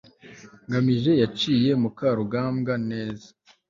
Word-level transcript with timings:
ngamije 0.65 1.11
yaciye 1.21 1.71
mukarugambwa 1.81 2.73
neza 2.89 3.27